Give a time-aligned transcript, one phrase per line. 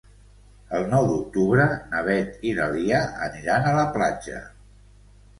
[0.75, 4.41] El nou d'octubre na Beth i na Lia aniran a la platja.